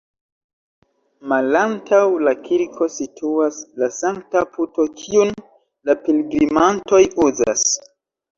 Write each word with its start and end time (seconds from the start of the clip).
Malantaŭ 1.33 1.99
la 2.27 2.33
kirko 2.47 2.87
situas 2.93 3.59
la 3.83 3.91
sankta 3.99 4.43
puto, 4.57 4.87
kiun 5.03 5.35
la 5.91 5.99
pilgrimantoj 6.09 7.05
uzas. 7.29 7.69